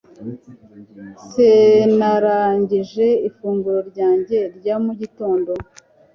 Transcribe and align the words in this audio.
Sinarangije 1.29 3.05
ifunguro 3.27 3.79
ryanjye 3.89 4.37
rya 4.57 4.75
mu 4.85 4.91
gitondo 5.01 5.51